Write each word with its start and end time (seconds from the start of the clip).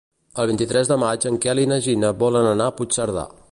El 0.43 0.47
vint-i-tres 0.51 0.89
de 0.91 0.97
maig 1.03 1.27
en 1.31 1.37
Quel 1.45 1.63
i 1.65 1.67
na 1.73 1.79
Gina 1.89 2.13
volen 2.25 2.51
anar 2.55 2.71
a 2.71 2.75
Puigcerdà. 2.81 3.31